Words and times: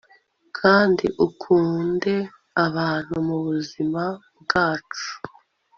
kandi 0.59 1.05
ukunde 1.25 2.15
abantu 2.65 3.15
mubuzima 3.27 4.03
bwacu 4.41 5.11